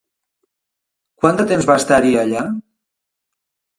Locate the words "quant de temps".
1.21-1.69